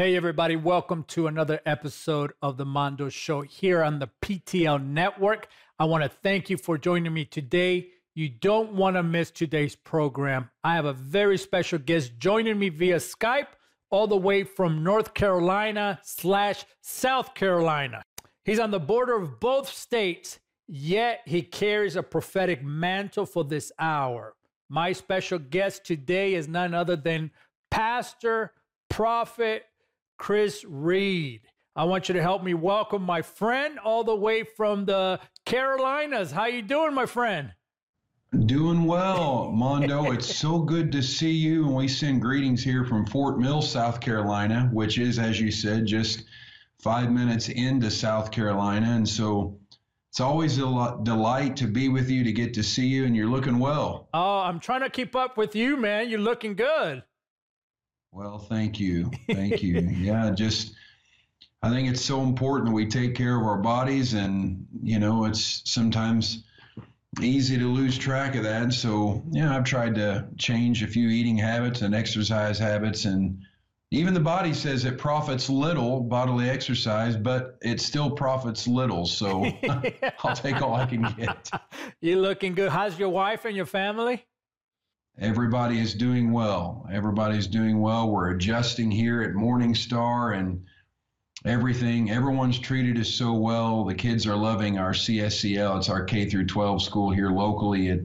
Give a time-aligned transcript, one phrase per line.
[0.00, 5.48] Hey, everybody, welcome to another episode of the Mondo Show here on the PTL Network.
[5.78, 7.88] I want to thank you for joining me today.
[8.14, 10.48] You don't want to miss today's program.
[10.64, 13.48] I have a very special guest joining me via Skype
[13.90, 18.00] all the way from North Carolina slash South Carolina.
[18.46, 23.70] He's on the border of both states, yet he carries a prophetic mantle for this
[23.78, 24.34] hour.
[24.70, 27.32] My special guest today is none other than
[27.70, 28.54] Pastor,
[28.88, 29.66] Prophet,
[30.20, 31.40] Chris Reed.
[31.74, 36.30] I want you to help me welcome my friend all the way from the Carolinas.
[36.30, 37.54] How you doing, my friend?
[38.44, 40.12] Doing well, Mondo.
[40.12, 41.64] it's so good to see you.
[41.64, 45.86] And we send greetings here from Fort Mill, South Carolina, which is, as you said,
[45.86, 46.24] just
[46.78, 48.90] five minutes into South Carolina.
[48.90, 49.58] And so
[50.10, 53.26] it's always a delight to be with you, to get to see you, and you're
[53.26, 54.10] looking well.
[54.12, 56.10] Oh, I'm trying to keep up with you, man.
[56.10, 57.04] You're looking good.
[58.12, 59.10] Well, thank you.
[59.28, 59.80] Thank you.
[59.80, 60.74] yeah, just
[61.62, 65.62] I think it's so important we take care of our bodies and you know, it's
[65.64, 66.44] sometimes
[67.20, 68.72] easy to lose track of that.
[68.72, 73.42] So, yeah, I've tried to change a few eating habits and exercise habits and
[73.92, 79.04] even the body says it profits little bodily exercise, but it still profits little.
[79.04, 79.50] So
[80.24, 81.50] I'll take all I can get.
[82.00, 82.70] You looking good.
[82.70, 84.24] How's your wife and your family?
[85.20, 86.86] Everybody is doing well.
[86.90, 88.10] Everybody's doing well.
[88.10, 90.64] We're adjusting here at Morningstar and
[91.44, 92.10] everything.
[92.10, 93.84] Everyone's treated us so well.
[93.84, 95.78] The kids are loving our CSCL.
[95.78, 98.00] It's our K through 12 school here locally at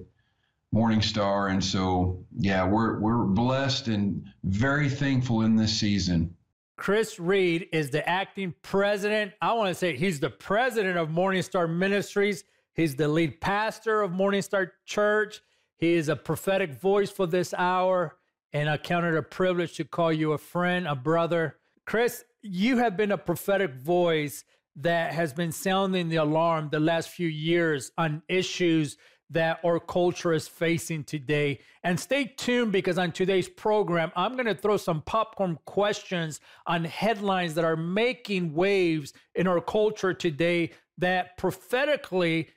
[0.74, 1.52] Morningstar.
[1.52, 6.36] And so, yeah, we're, we're blessed and very thankful in this season.
[6.78, 9.32] Chris Reed is the acting president.
[9.42, 12.44] I want to say he's the president of Morningstar Ministries.
[12.74, 15.42] He's the lead pastor of Morningstar Church.
[15.78, 18.18] He is a prophetic voice for this hour,
[18.54, 21.58] and I count it a privilege to call you a friend, a brother.
[21.86, 24.44] Chris, you have been a prophetic voice
[24.78, 28.98] that has been sounding the alarm the last few years on issues
[29.30, 31.60] that our culture is facing today.
[31.84, 36.84] And stay tuned because on today's program, I'm going to throw some popcorn questions on
[36.84, 42.50] headlines that are making waves in our culture today that prophetically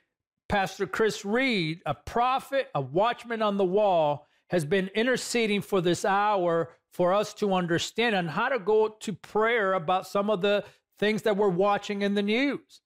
[0.49, 6.03] Pastor Chris Reed, a prophet, a watchman on the wall, has been interceding for this
[6.03, 10.65] hour for us to understand and how to go to prayer about some of the
[10.97, 12.81] things that we're watching in the news.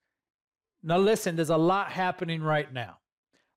[0.83, 2.97] Now, listen, there's a lot happening right now.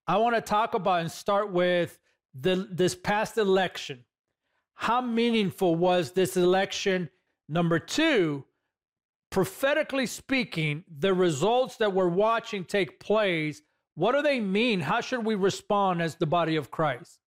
[0.07, 1.99] I want to talk about and start with
[2.33, 4.05] the, this past election.
[4.75, 7.11] How meaningful was this election?
[7.49, 8.45] Number two,
[9.31, 13.63] prophetically speaking, the results that we're watching take place
[13.97, 14.81] what do they mean?
[14.81, 17.19] How should we respond as the body of Christ?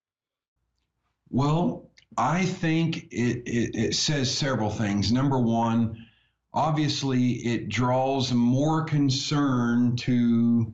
[1.32, 5.12] Well, I think it, it, it, says several things.
[5.12, 6.06] Number one,
[6.54, 10.74] obviously, it draws more concern to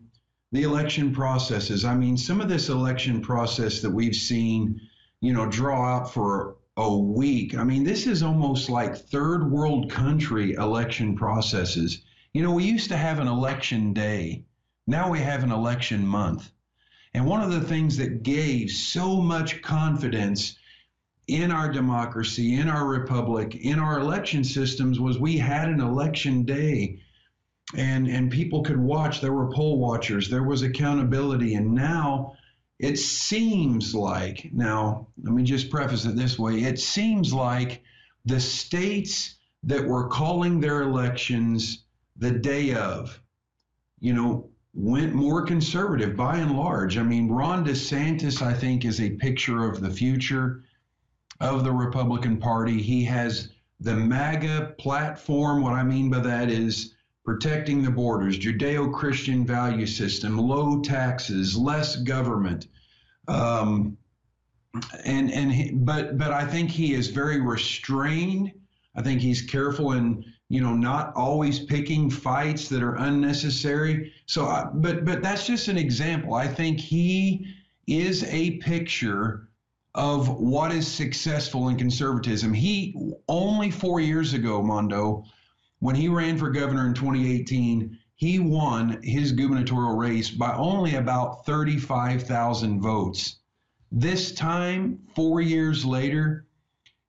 [0.52, 1.86] the election processes.
[1.86, 4.80] I mean, some of this election process that we've seen,
[5.22, 7.58] you know, draw out for a week.
[7.58, 12.02] I mean, this is almost like third world country election processes.
[12.34, 14.44] You know, we used to have an election day
[14.88, 16.52] now we have an election month.
[17.14, 20.58] And one of the things that gave so much confidence
[21.28, 26.44] in our democracy, in our republic, in our election systems was we had an election
[26.44, 27.00] day.
[27.76, 29.22] And and people could watch.
[29.22, 30.30] There were poll watchers.
[30.30, 31.56] There was accountability.
[31.56, 32.36] And now
[32.78, 36.64] it seems like now let me just preface it this way.
[36.64, 37.82] It seems like
[38.26, 41.86] the states that were calling their elections
[42.18, 43.20] the day of
[44.00, 46.98] you know went more conservative by and large.
[46.98, 50.64] I mean, Ron DeSantis, I think, is a picture of the future
[51.40, 52.82] of the Republican Party.
[52.82, 53.50] He has
[53.80, 55.62] the MAGA platform.
[55.62, 56.94] What I mean by that is
[57.24, 62.68] protecting the borders, Judeo Christian value system, low taxes, less government.
[63.28, 63.98] Um,
[65.06, 68.52] and and he, but but I think he is very restrained.
[68.96, 74.14] I think he's careful in you know, not always picking fights that are unnecessary.
[74.28, 76.36] So, I, but but that's just an example.
[76.36, 77.48] I think he
[77.88, 79.50] is a picture
[79.96, 82.54] of what is successful in conservatism.
[82.54, 82.96] He
[83.28, 85.24] only four years ago, Mondo,
[85.80, 91.46] when he ran for governor in 2018, he won his gubernatorial race by only about
[91.46, 93.38] 35,000 votes.
[93.92, 96.45] This time, four years later,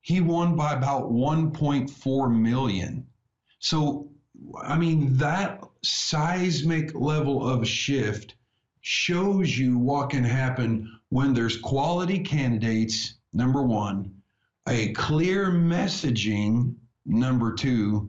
[0.07, 3.05] he won by about 1.4 million.
[3.59, 4.09] So,
[4.63, 8.37] I mean, that seismic level of shift
[8.83, 14.15] shows you what can happen when there's quality candidates, number one,
[14.69, 18.09] a clear messaging number two.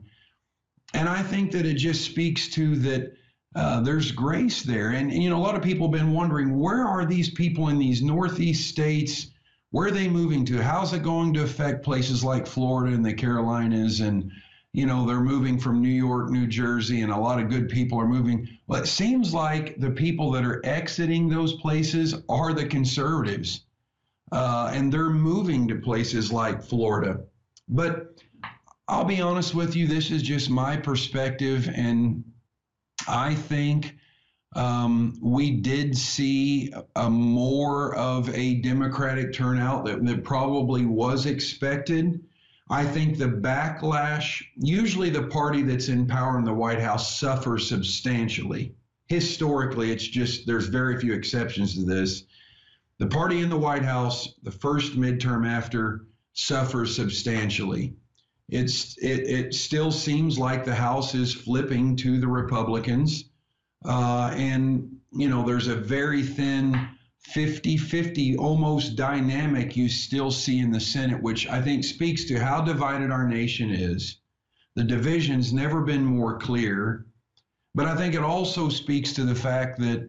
[0.94, 3.12] And I think that it just speaks to that
[3.56, 4.90] uh, there's grace there.
[4.90, 7.70] And, and, you know, a lot of people have been wondering where are these people
[7.70, 9.32] in these Northeast states?
[9.70, 10.62] Where are they moving to?
[10.62, 14.00] How's it going to affect places like Florida and the Carolinas?
[14.00, 14.32] And,
[14.72, 18.00] you know, they're moving from New York, New Jersey, and a lot of good people
[18.00, 18.48] are moving.
[18.66, 23.66] Well, it seems like the people that are exiting those places are the conservatives.
[24.32, 27.20] Uh, and they're moving to places like Florida.
[27.68, 28.22] But
[28.88, 32.24] I'll be honest with you, this is just my perspective, and
[33.06, 33.94] I think
[34.54, 42.20] um, we did see a more of a Democratic turnout that, that probably was expected.
[42.70, 47.68] I think the backlash, usually the party that's in power in the White House suffers
[47.68, 48.74] substantially.
[49.06, 52.24] Historically, it's just, there's very few exceptions to this.
[52.98, 57.94] The party in the White House, the first midterm after, suffers substantially.
[58.48, 63.24] It's it, it still seems like the House is flipping to the Republicans,
[63.84, 66.88] uh, and you know there's a very thin
[67.34, 72.62] 50-50 almost dynamic you still see in the Senate, which I think speaks to how
[72.62, 74.20] divided our nation is.
[74.76, 77.04] The division's never been more clear,
[77.74, 80.08] but I think it also speaks to the fact that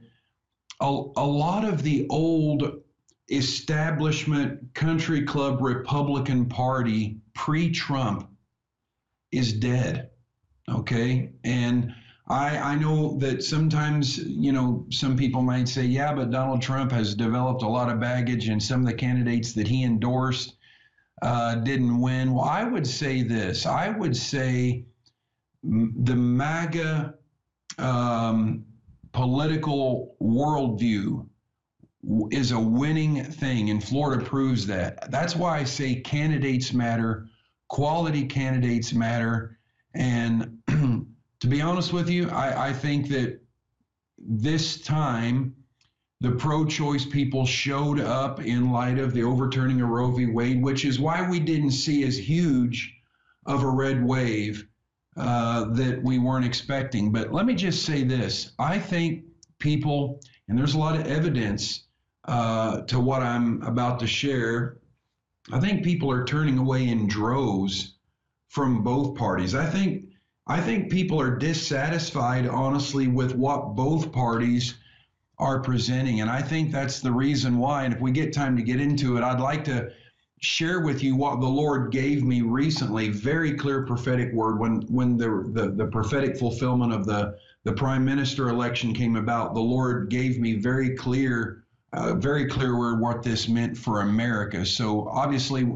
[0.80, 2.81] a, a lot of the old
[3.31, 8.30] establishment country club Republican Party pre Trump
[9.31, 10.10] is dead.
[10.69, 11.31] Okay.
[11.44, 11.94] And
[12.30, 16.92] I, I know that sometimes, you know, some people might say, yeah, but Donald Trump
[16.92, 20.56] has developed a lot of baggage and some of the candidates that he endorsed
[21.22, 22.34] uh, didn't win.
[22.34, 24.86] Well, I would say this I would say
[25.64, 27.16] the MAGA
[27.78, 28.66] um,
[29.12, 31.28] political worldview
[32.32, 35.12] is a winning thing, and Florida proves that.
[35.12, 37.28] That's why I say candidates matter,
[37.68, 39.58] quality candidates matter.
[39.96, 40.59] And
[41.41, 43.39] to be honest with you, I, I think that
[44.18, 45.56] this time
[46.21, 50.25] the pro choice people showed up in light of the overturning of Roe v.
[50.25, 52.94] Wade, which is why we didn't see as huge
[53.45, 54.68] of a red wave
[55.15, 57.12] uh, that we weren't expecting.
[57.12, 59.24] But let me just say this I think
[59.59, 61.86] people, and there's a lot of evidence
[62.27, 64.77] uh, to what I'm about to share,
[65.51, 67.95] I think people are turning away in droves
[68.50, 69.56] from both parties.
[69.56, 70.09] I think
[70.50, 74.74] I think people are dissatisfied, honestly, with what both parties
[75.38, 77.84] are presenting, and I think that's the reason why.
[77.86, 79.92] And if we get time to get into it, I'd like to
[80.42, 83.10] share with you what the Lord gave me recently.
[83.10, 88.04] Very clear prophetic word when when the the, the prophetic fulfillment of the the prime
[88.04, 89.54] minister election came about.
[89.54, 91.63] The Lord gave me very clear
[91.94, 94.66] uh, very clear word what this meant for America.
[94.66, 95.72] So obviously,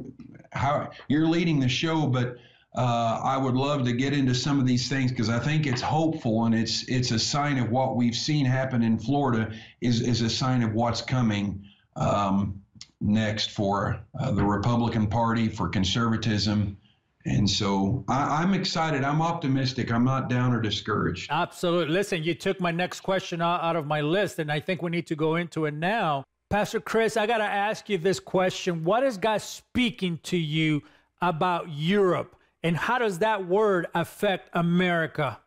[0.52, 2.38] how you're leading the show, but
[2.76, 5.82] uh, I would love to get into some of these things because I think it's
[5.82, 10.22] hopeful and it's it's a sign of what we've seen happen in Florida is is
[10.22, 11.64] a sign of what's coming
[11.96, 12.62] um,
[13.00, 16.78] next for uh, the Republican Party for conservatism
[17.26, 19.04] and so I, am excited.
[19.04, 19.92] I'm optimistic.
[19.92, 21.30] I'm not down or discouraged.
[21.32, 21.94] Absolutely.
[21.94, 25.08] Listen, you took my next question out of my list, and I think we need
[25.08, 26.26] to go into it now.
[26.50, 28.84] Pastor Chris, I got to ask you this question.
[28.84, 30.84] What is God speaking to you
[31.22, 35.38] about Europe, and how does that word affect America?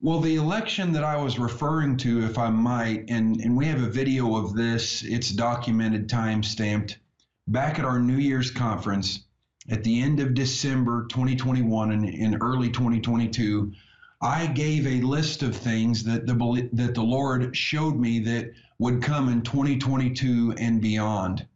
[0.00, 3.82] Well, the election that I was referring to, if I might, and, and we have
[3.82, 6.98] a video of this, it's documented, time stamped.
[7.46, 9.24] Back at our New Year's conference,
[9.70, 13.72] at the end of December 2021 and in early 2022,
[14.20, 19.02] I gave a list of things that the that the Lord showed me that would
[19.02, 21.46] come in 2022 and beyond.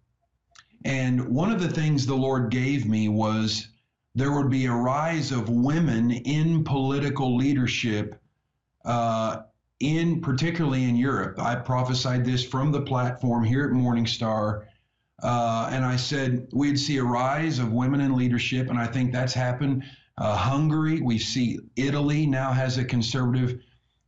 [0.85, 3.69] And one of the things the Lord gave me was
[4.15, 8.21] there would be a rise of women in political leadership,
[8.85, 9.43] uh,
[9.81, 11.39] in particularly in Europe.
[11.39, 14.65] I prophesied this from the platform here at Morningstar
[15.23, 19.13] uh, and I said we'd see a rise of women in leadership, and I think
[19.13, 19.85] that's happened.
[20.17, 23.61] Uh, Hungary, we see Italy now has a conservative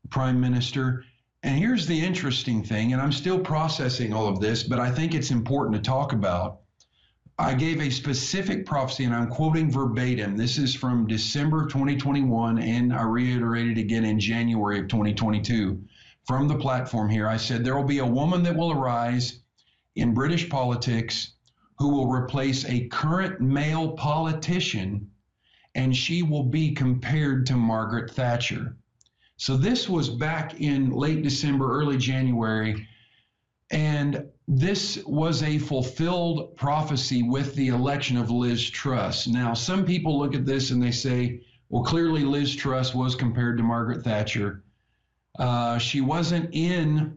[0.09, 1.05] prime minister.
[1.43, 5.15] And here's the interesting thing, and I'm still processing all of this, but I think
[5.15, 6.60] it's important to talk about.
[7.41, 10.37] I gave a specific prophecy, and I'm quoting verbatim.
[10.37, 15.83] This is from December 2021, and I reiterated again in January of 2022
[16.27, 17.27] from the platform here.
[17.27, 19.41] I said, There will be a woman that will arise
[19.97, 21.33] in British politics
[21.79, 25.11] who will replace a current male politician,
[25.75, 28.77] and she will be compared to Margaret Thatcher.
[29.39, 32.87] So this was back in late December, early January.
[33.71, 39.29] And this was a fulfilled prophecy with the election of Liz Truss.
[39.29, 43.59] Now, some people look at this and they say, well, clearly Liz Truss was compared
[43.59, 44.65] to Margaret Thatcher.
[45.39, 47.17] Uh, she wasn't in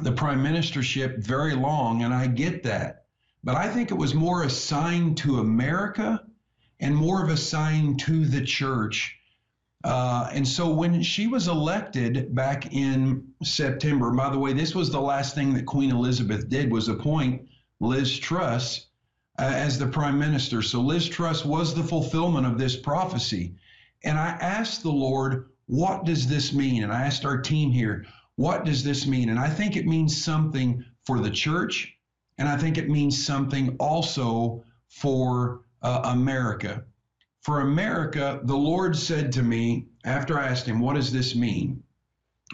[0.00, 3.04] the prime ministership very long, and I get that.
[3.44, 6.24] But I think it was more a sign to America
[6.80, 9.18] and more of a sign to the church.
[9.84, 14.90] Uh, and so when she was elected back in September, by the way, this was
[14.90, 17.46] the last thing that Queen Elizabeth did was appoint
[17.80, 18.86] Liz Truss
[19.38, 20.62] uh, as the prime minister.
[20.62, 23.54] So Liz Truss was the fulfillment of this prophecy.
[24.04, 26.82] And I asked the Lord, what does this mean?
[26.82, 29.28] And I asked our team here, what does this mean?
[29.28, 31.94] And I think it means something for the church,
[32.38, 36.84] and I think it means something also for uh, America.
[37.44, 41.82] For America, the Lord said to me after I asked him, What does this mean?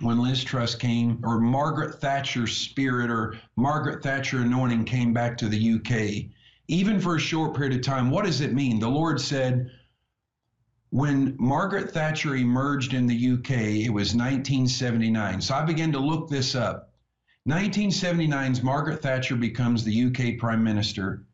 [0.00, 5.48] When Liz Truss came, or Margaret Thatcher's spirit or Margaret Thatcher anointing came back to
[5.48, 6.32] the UK,
[6.66, 8.80] even for a short period of time, what does it mean?
[8.80, 9.70] The Lord said,
[10.88, 13.50] when Margaret Thatcher emerged in the UK,
[13.86, 15.40] it was 1979.
[15.40, 16.92] So I began to look this up.
[17.48, 21.26] 1979's Margaret Thatcher becomes the UK Prime Minister.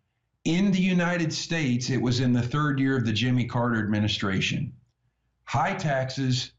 [0.47, 4.73] In the United States, it was in the third year of the Jimmy Carter administration.
[5.43, 6.53] High taxes,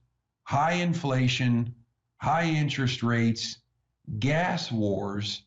[0.44, 1.74] high inflation,
[2.17, 3.60] high interest rates,
[4.20, 5.44] gas wars,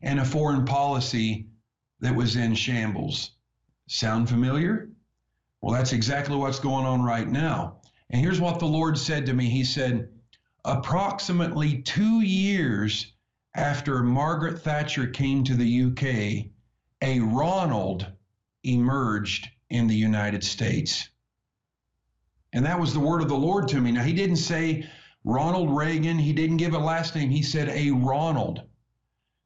[0.00, 1.48] and a foreign policy
[2.00, 3.32] that was in shambles.
[3.88, 4.88] Sound familiar?
[5.60, 7.82] Well, that's exactly what's going on right now.
[8.08, 10.08] And here's what the Lord said to me He said,
[10.64, 13.12] approximately two years
[13.54, 16.50] after Margaret Thatcher came to the UK,
[17.02, 18.06] a Ronald
[18.64, 21.08] emerged in the United States.
[22.52, 23.92] And that was the word of the Lord to me.
[23.92, 24.88] Now, he didn't say
[25.24, 28.62] Ronald Reagan, he didn't give a last name, he said a Ronald.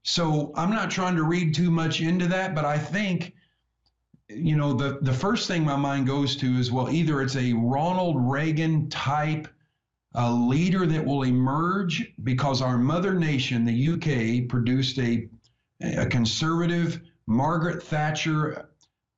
[0.03, 3.35] So I'm not trying to read too much into that, but I think
[4.29, 7.53] you know, the, the first thing my mind goes to is well, either it's a
[7.53, 9.49] Ronald Reagan type
[10.15, 15.29] uh, leader that will emerge because our mother nation, the UK, produced a,
[15.83, 18.69] a conservative Margaret Thatcher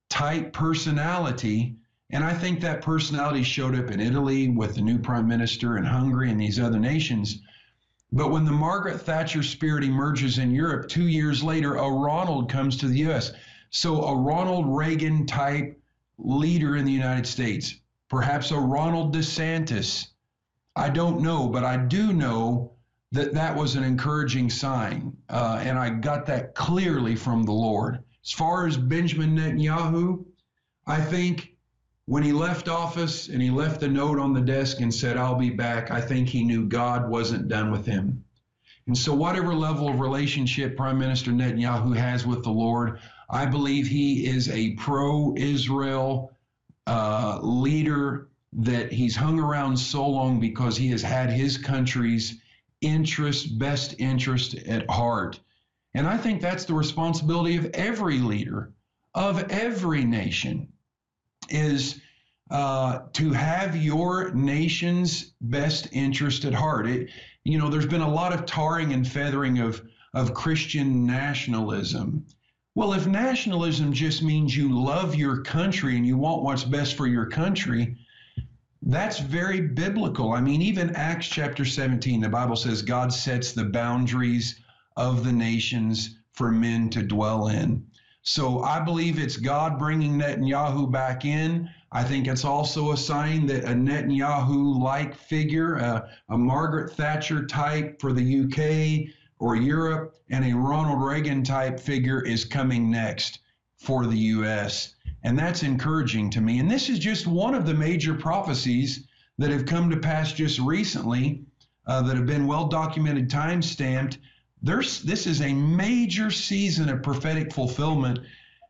[0.08, 1.76] type personality.
[2.10, 5.86] And I think that personality showed up in Italy with the new prime minister and
[5.86, 7.40] Hungary and these other nations.
[8.12, 12.76] But when the Margaret Thatcher spirit emerges in Europe, two years later, a Ronald comes
[12.76, 13.32] to the US.
[13.70, 15.80] So, a Ronald Reagan type
[16.16, 17.74] leader in the United States,
[18.08, 20.06] perhaps a Ronald DeSantis.
[20.76, 22.75] I don't know, but I do know
[23.12, 25.16] that that was an encouraging sign.
[25.28, 28.02] Uh, and I got that clearly from the Lord.
[28.24, 30.24] As far as Benjamin Netanyahu,
[30.86, 31.56] I think
[32.06, 35.36] when he left office and he left the note on the desk and said, I'll
[35.36, 38.24] be back, I think he knew God wasn't done with him.
[38.86, 43.88] And so, whatever level of relationship Prime Minister Netanyahu has with the Lord, I believe
[43.88, 46.32] he is a pro Israel
[46.86, 52.40] uh, leader that he's hung around so long because he has had his country's
[52.86, 55.40] interest, best interest at heart.
[55.94, 58.70] And I think that's the responsibility of every leader
[59.14, 60.68] of every nation
[61.48, 62.00] is
[62.50, 66.86] uh, to have your nation's best interest at heart.
[66.86, 67.08] It,
[67.42, 69.82] you know, there's been a lot of tarring and feathering of
[70.14, 72.24] of Christian nationalism.
[72.74, 77.06] Well, if nationalism just means you love your country and you want what's best for
[77.06, 77.96] your country,
[78.86, 80.32] that's very biblical.
[80.32, 84.60] I mean, even Acts chapter 17, the Bible says God sets the boundaries
[84.96, 87.84] of the nations for men to dwell in.
[88.22, 91.70] So I believe it's God bringing Netanyahu back in.
[91.92, 97.46] I think it's also a sign that a Netanyahu like figure, a, a Margaret Thatcher
[97.46, 103.40] type for the UK, or Europe, and a Ronald Reagan type figure is coming next
[103.78, 104.95] for the U.S.
[105.26, 106.60] And that's encouraging to me.
[106.60, 109.06] And this is just one of the major prophecies
[109.38, 111.42] that have come to pass just recently
[111.86, 114.18] uh, that have been well documented, time stamped.
[114.62, 118.20] There's, this is a major season of prophetic fulfillment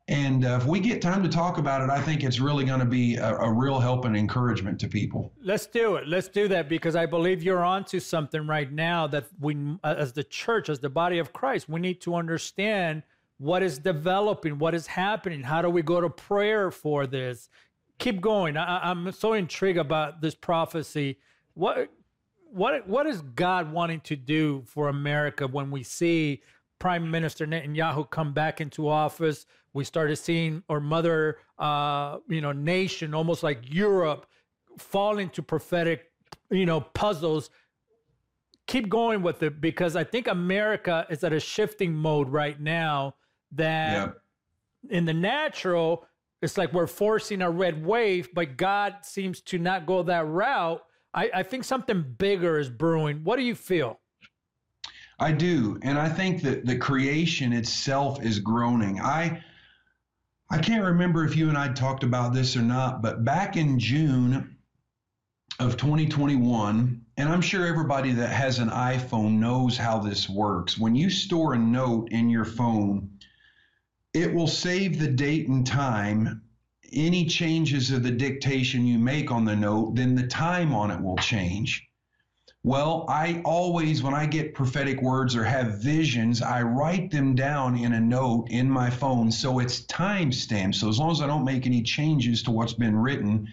[0.09, 2.79] and uh, if we get time to talk about it, I think it's really going
[2.79, 5.33] to be a, a, real help and encouragement to people.
[5.43, 6.07] Let's do it.
[6.07, 10.23] Let's do that because I believe you're onto something right now that we, as the
[10.23, 13.03] church, as the body of Christ, we need to understand
[13.39, 15.43] what is developing, what is happening.
[15.43, 17.49] How do we go to prayer for this?
[17.99, 18.57] Keep going.
[18.57, 21.19] I, I'm so intrigued about this prophecy.
[21.55, 21.91] What,
[22.51, 26.43] what, what is God wanting to do for America when we see
[26.79, 29.47] Prime Minister Netanyahu come back into office.
[29.73, 34.27] We started seeing our mother, uh, you know, nation, almost like Europe,
[34.79, 36.11] fall into prophetic,
[36.51, 37.51] you know, puzzles.
[38.67, 43.15] keep going with it because I think America is at a shifting mode right now
[43.53, 44.17] that yep.
[44.91, 46.07] in the natural,
[46.43, 50.83] it's like we're forcing a red wave, but God seems to not go that route.
[51.15, 53.25] I, I think something bigger is brewing.
[53.25, 54.01] What do you feel?
[55.19, 55.79] I do.
[55.83, 59.01] And I think that the creation itself is groaning.
[59.01, 59.43] I
[60.49, 63.81] I can't remember if you and I talked about this or not, but back in
[63.81, 64.57] June
[65.59, 70.79] of 2021, and I'm sure everybody that has an iPhone knows how this works.
[70.79, 73.11] When you store a note in your phone,
[74.17, 76.41] it will save the date and time.
[76.91, 81.03] Any changes of the dictation you make on the note, then the time on it
[81.03, 81.87] will change.
[82.65, 87.77] Well, I always, when I get prophetic words or have visions, I write them down
[87.77, 90.79] in a note in my phone so it's time stamped.
[90.79, 93.47] So as long as I don't make any changes to what's been written,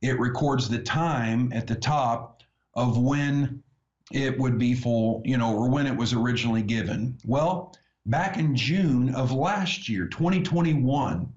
[0.00, 2.40] it records the time at the top
[2.74, 3.64] of when
[4.12, 7.18] it would be full, you know, or when it was originally given.
[7.26, 7.74] Well,
[8.06, 11.32] back in June of last year, 2021,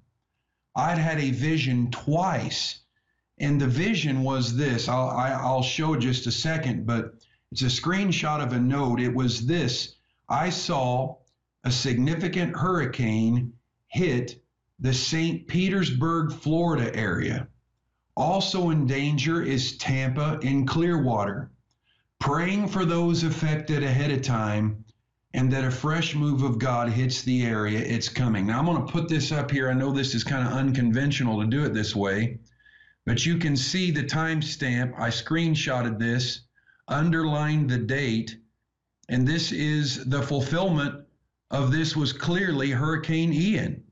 [0.76, 2.82] I'd had a vision twice
[3.40, 4.88] and the vision was this.
[4.88, 7.14] I'll, I, i will show just a second, but
[7.52, 9.00] it's a screenshot of a note.
[9.00, 9.96] It was this.
[10.28, 11.18] I saw
[11.64, 13.54] a significant hurricane
[13.88, 14.44] hit
[14.80, 15.48] the St.
[15.48, 17.48] Petersburg, Florida area.
[18.16, 21.52] Also in danger is Tampa and Clearwater.
[22.20, 24.84] Praying for those affected ahead of time
[25.38, 27.78] and that a fresh move of God hits the area.
[27.78, 28.48] It's coming.
[28.48, 29.70] Now, I'm going to put this up here.
[29.70, 32.40] I know this is kind of unconventional to do it this way.
[33.06, 35.00] But you can see the timestamp.
[35.00, 36.42] I screenshotted this,
[36.88, 38.36] underlined the date,
[39.10, 41.06] and this is the fulfillment
[41.52, 43.84] of this was clearly Hurricane Ian.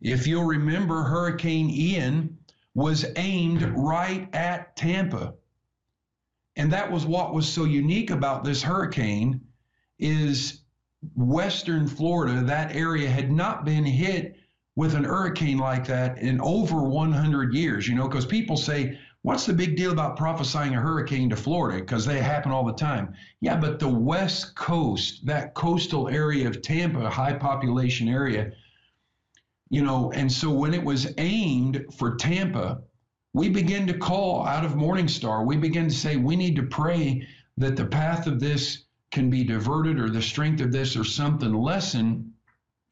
[0.00, 2.38] If you'll remember, Hurricane Ian
[2.74, 5.34] was aimed right at Tampa.
[6.56, 9.42] And that was what was so unique about this hurricane
[9.98, 10.62] is
[11.14, 14.36] western Florida, that area had not been hit
[14.76, 19.46] with an hurricane like that in over 100 years, you know, because people say, what's
[19.46, 21.80] the big deal about prophesying a hurricane to Florida?
[21.80, 23.12] Because they happen all the time.
[23.40, 28.52] Yeah, but the West Coast, that coastal area of Tampa, high population area,
[29.70, 32.80] you know, and so when it was aimed for Tampa,
[33.34, 37.26] we begin to call out of Morningstar, we begin to say, we need to pray
[37.56, 41.52] that the path of this can be diverted or the strength of this or something
[41.52, 42.32] lessen.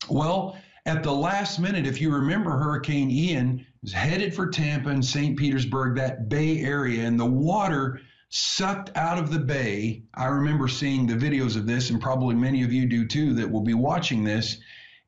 [0.08, 5.04] Well, at the last minute, if you remember, Hurricane Ian was headed for Tampa and
[5.04, 5.36] St.
[5.36, 10.02] Petersburg, that bay area, and the water sucked out of the bay.
[10.14, 13.50] I remember seeing the videos of this, and probably many of you do too that
[13.50, 14.58] will be watching this.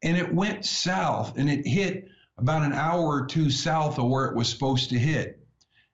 [0.03, 4.27] And it went south and it hit about an hour or two south of where
[4.27, 5.45] it was supposed to hit.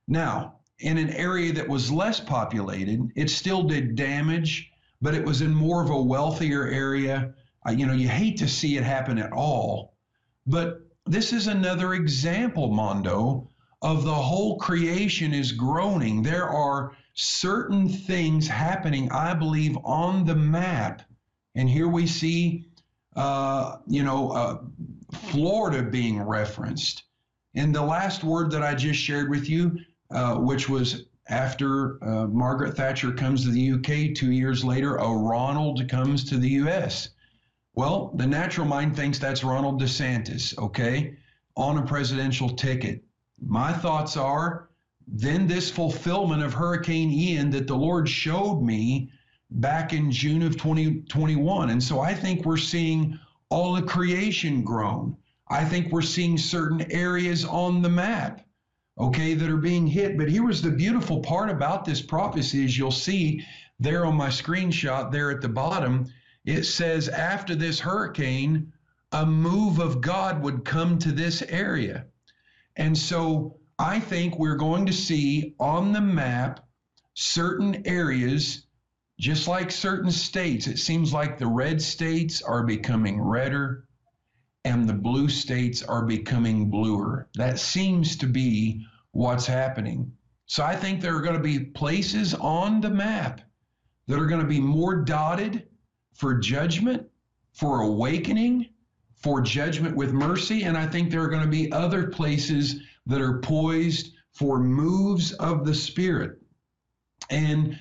[0.07, 4.71] Now, in an area that was less populated, it still did damage,
[5.05, 7.35] but it was in more of a wealthier area
[7.73, 9.95] you know, you hate to see it happen at all,
[10.47, 13.49] but this is another example, Mondo,
[13.83, 16.23] of the whole creation is groaning.
[16.23, 21.03] There are certain things happening, I believe, on the map.
[21.55, 22.67] And here we see,
[23.17, 24.59] uh, you know, uh,
[25.13, 27.05] Florida being referenced.
[27.55, 29.79] And the last word that I just shared with you,
[30.11, 35.09] uh, which was after uh, Margaret Thatcher comes to the UK, two years later, a
[35.09, 37.11] Ronald comes to the US.
[37.75, 41.17] Well, the natural mind thinks that's Ronald DeSantis, okay,
[41.57, 43.03] on a presidential ticket.
[43.41, 44.69] My thoughts are
[45.07, 49.11] then this fulfillment of Hurricane Ian that the Lord showed me
[49.51, 51.71] back in June of 2021.
[51.71, 53.19] And so I think we're seeing
[53.51, 55.17] all the creation groan.
[55.49, 58.47] I think we're seeing certain areas on the map,
[58.99, 60.17] okay, that are being hit.
[60.17, 63.45] But here was the beautiful part about this prophecy is you'll see
[63.81, 66.07] there on my screenshot there at the bottom
[66.45, 68.73] it says after this hurricane,
[69.13, 72.07] a move of God would come to this area.
[72.77, 76.67] And so I think we're going to see on the map
[77.15, 78.67] certain areas,
[79.19, 80.67] just like certain states.
[80.67, 83.87] It seems like the red states are becoming redder
[84.65, 87.29] and the blue states are becoming bluer.
[87.35, 90.13] That seems to be what's happening.
[90.47, 93.41] So I think there are going to be places on the map
[94.07, 95.69] that are going to be more dotted
[96.13, 97.07] for judgment,
[97.53, 98.69] for awakening,
[99.17, 100.65] for judgment with mercy.
[100.65, 105.33] And I think there are going to be other places that are poised for moves
[105.33, 106.39] of the Spirit.
[107.31, 107.79] And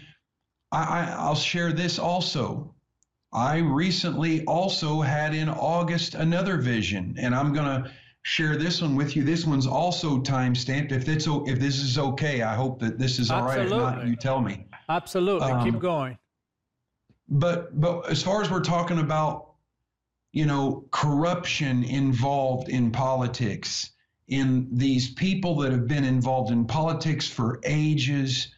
[0.72, 2.74] I, will share this also.
[3.34, 7.92] I recently also had in August another vision, and I'm going to
[8.22, 9.24] share this one with you.
[9.24, 10.92] This one's also time stamped.
[10.92, 13.78] If it's if this is okay, I hope that this is all Absolutely.
[13.78, 13.92] right.
[13.94, 14.66] If not, you tell me.
[14.88, 16.18] Absolutely, um, keep going
[17.30, 19.54] but but as far as we're talking about,
[20.32, 23.92] you know, corruption involved in politics,
[24.28, 28.54] in these people that have been involved in politics for ages,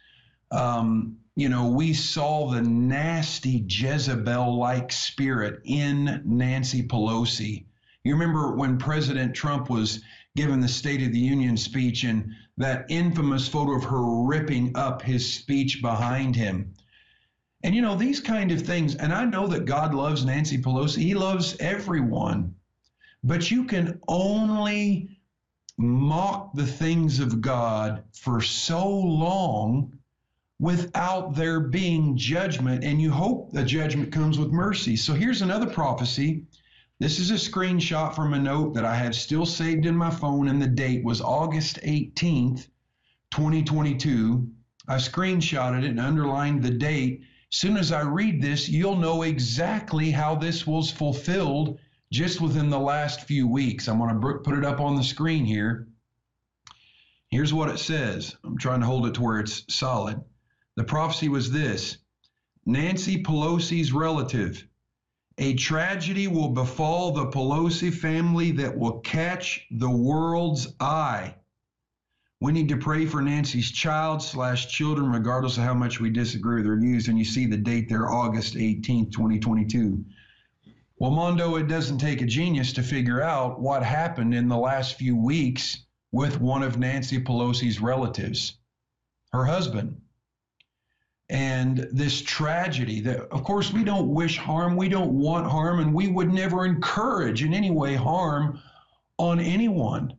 [0.50, 7.66] um, you know, we saw the nasty Jezebel like spirit in Nancy Pelosi.
[8.04, 10.00] You remember when President Trump was
[10.34, 15.02] given the State of the Union speech and that infamous photo of her ripping up
[15.02, 16.72] his speech behind him.
[17.62, 21.02] And you know, these kind of things, and I know that God loves Nancy Pelosi,
[21.02, 22.54] He loves everyone,
[23.22, 25.18] but you can only
[25.76, 29.95] mock the things of God for so long
[30.58, 34.96] without there being judgment, and you hope the judgment comes with mercy.
[34.96, 36.44] So here's another prophecy.
[36.98, 40.48] This is a screenshot from a note that I have still saved in my phone,
[40.48, 42.68] and the date was August 18th,
[43.32, 44.48] 2022.
[44.88, 47.22] I screenshotted it and underlined the date.
[47.50, 51.78] Soon as I read this, you'll know exactly how this was fulfilled
[52.10, 53.88] just within the last few weeks.
[53.88, 55.88] I'm going to put it up on the screen here.
[57.28, 58.34] Here's what it says.
[58.42, 60.22] I'm trying to hold it to where it's solid.
[60.76, 61.96] The prophecy was this
[62.66, 64.68] Nancy Pelosi's relative.
[65.38, 71.34] A tragedy will befall the Pelosi family that will catch the world's eye.
[72.42, 76.56] We need to pray for Nancy's child slash children, regardless of how much we disagree
[76.56, 77.08] with their views.
[77.08, 80.04] And you see the date there, August 18th, 2022.
[80.98, 84.96] Well, Mondo, it doesn't take a genius to figure out what happened in the last
[84.96, 88.58] few weeks with one of Nancy Pelosi's relatives,
[89.32, 90.02] her husband
[91.28, 95.92] and this tragedy that of course we don't wish harm we don't want harm and
[95.92, 98.60] we would never encourage in any way harm
[99.18, 100.12] on anyone.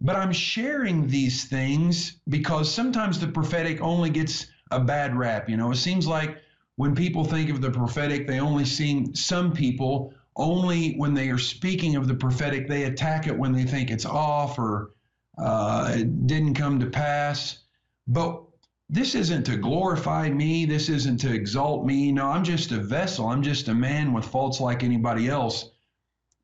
[0.00, 5.56] But i'm sharing these things because sometimes the prophetic only gets a bad rap you
[5.56, 5.70] know?
[5.70, 6.38] It seems like
[6.78, 10.14] when people think of the prophetic they only see some people.
[10.36, 14.06] Only when they are speaking of the prophetic they attack it when they think it's
[14.06, 14.92] off or
[15.38, 17.58] uh, it didn't come to pass.
[18.06, 18.44] But
[18.90, 20.64] this isn't to glorify me.
[20.64, 22.10] This isn't to exalt me.
[22.10, 23.28] No, I'm just a vessel.
[23.28, 25.70] I'm just a man with faults like anybody else.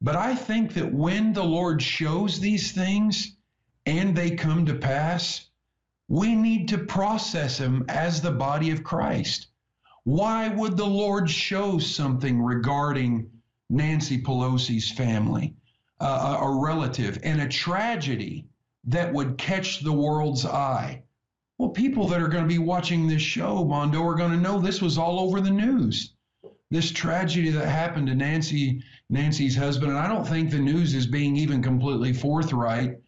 [0.02, 3.36] But I think that when the Lord shows these things
[3.86, 5.48] and they come to pass,
[6.08, 9.46] we need to process them as the body of Christ.
[10.02, 13.30] Why would the Lord show something regarding
[13.70, 15.56] Nancy Pelosi's family,
[15.98, 18.46] uh, a relative, and a tragedy
[18.84, 21.03] that would catch the world's eye?
[21.58, 24.60] Well, people that are going to be watching this show, Mondo, are going to know
[24.60, 26.14] this was all over the news.
[26.70, 31.06] This tragedy that happened to Nancy, Nancy's husband, and I don't think the news is
[31.06, 32.98] being even completely forthright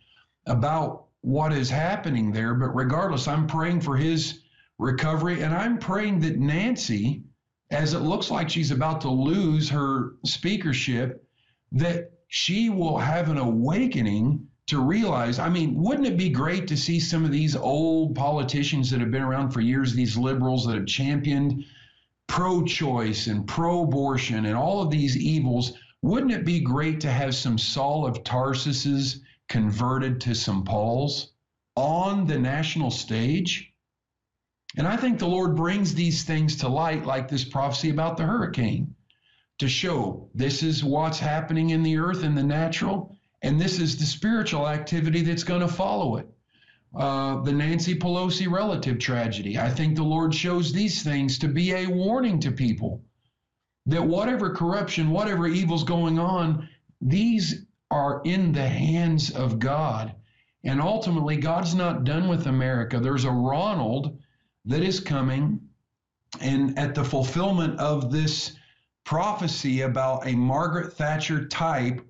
[0.46, 2.54] about what is happening there.
[2.54, 4.42] But regardless, I'm praying for his
[4.78, 7.24] recovery, and I'm praying that Nancy,
[7.72, 11.26] as it looks like she's about to lose her speakership,
[11.72, 16.76] that she will have an awakening to realize I mean, wouldn't it be great to
[16.76, 20.74] see some of these old politicians that have been around for years, these liberals that
[20.74, 21.64] have championed
[22.26, 25.72] pro choice and pro abortion and all of these evils?
[26.02, 31.32] Wouldn't it be great to have some Saul of Tarsus's converted to some Pauls
[31.76, 33.72] on the national stage?
[34.76, 38.24] And I think the Lord brings these things to light, like this prophecy about the
[38.24, 38.94] hurricane,
[39.58, 43.15] to show this is what's happening in the earth in the natural
[43.46, 46.28] and this is the spiritual activity that's going to follow it.
[46.96, 49.56] Uh, the Nancy Pelosi relative tragedy.
[49.56, 53.04] I think the Lord shows these things to be a warning to people
[53.86, 56.68] that whatever corruption, whatever evil's going on,
[57.00, 60.16] these are in the hands of God.
[60.64, 62.98] And ultimately, God's not done with America.
[62.98, 64.18] There's a Ronald
[64.64, 65.60] that is coming.
[66.40, 68.56] And at the fulfillment of this
[69.04, 72.04] prophecy about a Margaret Thatcher type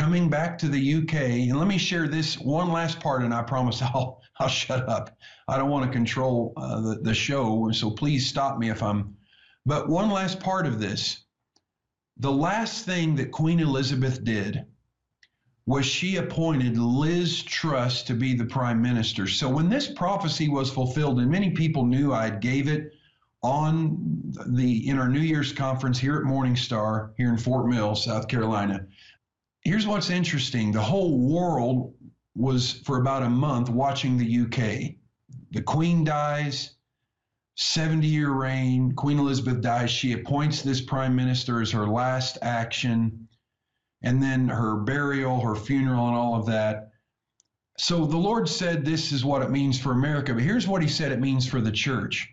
[0.00, 3.42] coming back to the UK, and let me share this one last part, and I
[3.42, 5.14] promise I'll I'll shut up.
[5.46, 9.14] I don't want to control uh, the the show, so please stop me if I'm.
[9.66, 11.24] But one last part of this,
[12.16, 14.64] the last thing that Queen Elizabeth did
[15.66, 19.26] was she appointed Liz Truss to be the prime minister.
[19.26, 22.94] So when this prophecy was fulfilled, and many people knew I gave it
[23.42, 23.98] on
[24.46, 28.86] the in our New Year's conference here at Morningstar here in Fort Mill, South Carolina
[29.62, 31.94] here's what's interesting the whole world
[32.34, 34.94] was for about a month watching the UK.
[35.50, 36.76] The Queen dies,
[37.56, 38.92] 70 year reign.
[38.92, 39.90] Queen Elizabeth dies.
[39.90, 43.28] She appoints this prime minister as her last action,
[44.02, 46.92] and then her burial, her funeral, and all of that.
[47.78, 50.88] So the Lord said this is what it means for America, but here's what He
[50.88, 52.32] said it means for the church.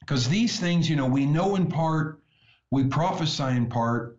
[0.00, 2.20] Because these things, you know, we know in part
[2.70, 4.18] we prophesy in part,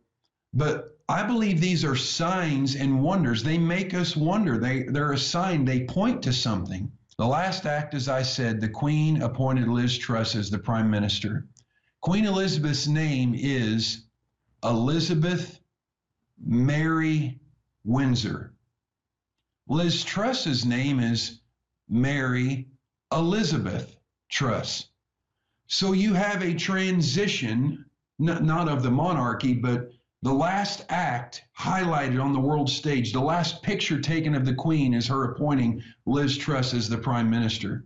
[0.53, 3.41] but I believe these are signs and wonders.
[3.41, 4.57] They make us wonder.
[4.57, 6.91] They, they're a sign, they point to something.
[7.17, 11.47] The last act, as I said, the Queen appointed Liz Truss as the Prime Minister.
[12.01, 14.03] Queen Elizabeth's name is
[14.63, 15.59] Elizabeth
[16.45, 17.39] Mary
[17.85, 18.53] Windsor.
[19.67, 21.39] Liz Truss's name is
[21.89, 22.67] Mary
[23.11, 23.95] Elizabeth
[24.29, 24.89] Truss.
[25.67, 27.85] So you have a transition,
[28.19, 29.91] not, not of the monarchy, but
[30.27, 34.93] the last act highlighted on the world stage, the last picture taken of the Queen
[34.93, 37.85] is her appointing Liz Truss as the Prime Minister.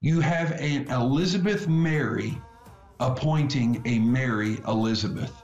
[0.00, 2.40] You have an Elizabeth Mary
[3.00, 5.42] appointing a Mary Elizabeth.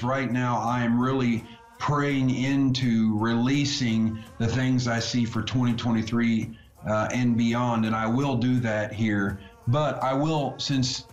[0.00, 1.44] Right now, I am really
[1.80, 6.56] praying into releasing the things I see for 2023
[6.86, 9.40] uh, and beyond, and I will do that here.
[9.66, 11.06] But I will, since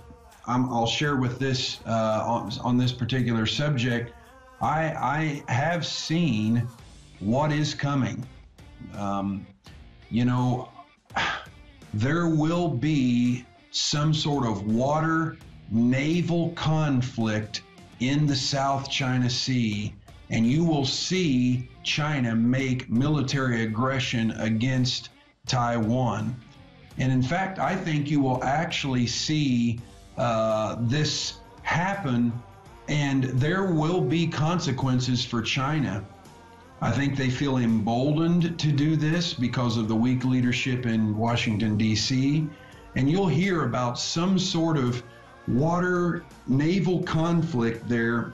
[0.45, 4.13] i will share with this uh, on, on, this particular subject,
[4.61, 6.67] I, I have seen
[7.19, 8.25] what is coming.
[8.95, 9.45] Um,
[10.09, 10.69] you know,
[11.93, 15.37] there will be some sort of water
[15.71, 17.63] naval conflict
[17.99, 19.93] in the South China Sea,
[20.29, 25.09] and you will see China make military aggression against
[25.45, 26.35] Taiwan.
[26.97, 29.79] And in fact, I think you will actually see
[30.17, 32.31] uh, this happen,
[32.91, 36.05] and there will be consequences for China.
[36.81, 41.77] I think they feel emboldened to do this because of the weak leadership in Washington,
[41.77, 42.49] D.C.
[42.97, 45.01] And you'll hear about some sort of
[45.47, 48.33] water naval conflict there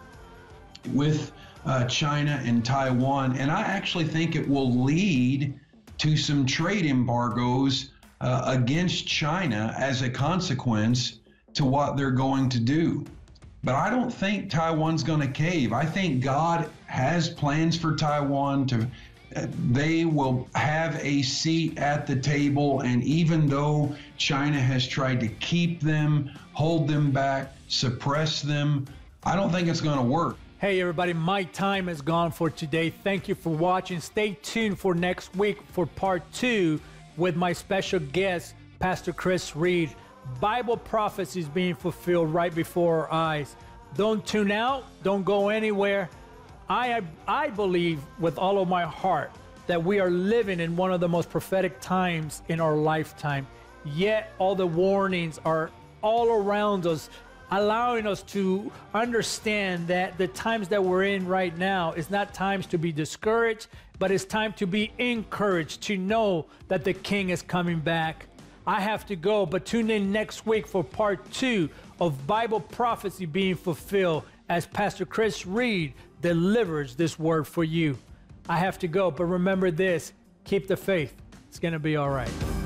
[0.92, 1.34] with
[1.68, 3.38] uh, China and Taiwan.
[3.38, 5.60] And I actually think it will lead
[6.00, 7.92] to some trade embargoes
[8.22, 11.20] uh, against China as a consequence
[11.54, 13.06] to what they're going to do.
[13.64, 15.74] But I don't think Taiwan's going to cave.
[15.74, 18.88] I think God has plans for Taiwan to
[19.72, 22.82] they will have a seat at the table.
[22.82, 28.88] And even though China has tried to keep them, hold them back, suppress them,
[29.24, 30.38] I don't think it's going to work.
[30.60, 32.90] Hey, everybody, my time is gone for today.
[32.90, 34.00] Thank you for watching.
[34.00, 36.80] Stay tuned for next week for part two
[37.16, 39.94] with my special guest, Pastor Chris Reed.
[40.40, 43.56] Bible prophecies being fulfilled right before our eyes.
[43.96, 46.10] Don't tune out, don't go anywhere.
[46.70, 49.32] I, I believe with all of my heart
[49.68, 53.48] that we are living in one of the most prophetic times in our lifetime.
[53.86, 57.10] Yet all the warnings are all around us,
[57.52, 62.66] allowing us to understand that the times that we're in right now is not times
[62.68, 63.68] to be discouraged,
[64.00, 68.28] but it's time to be encouraged to know that the King is coming back.
[68.68, 71.70] I have to go, but tune in next week for part two
[72.02, 77.98] of Bible prophecy being fulfilled as Pastor Chris Reed delivers this word for you.
[78.50, 80.12] I have to go, but remember this
[80.44, 81.14] keep the faith.
[81.48, 82.57] It's going to be all right.